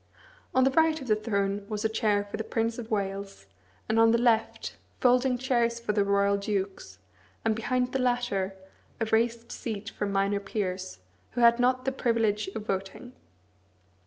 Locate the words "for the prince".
2.23-2.79